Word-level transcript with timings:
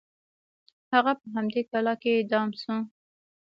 هغه 0.93 1.11
په 1.19 1.25
همدې 1.35 1.61
کلا 1.69 1.93
کې 2.01 2.11
اعدام 2.17 2.49
شو. 2.61 2.75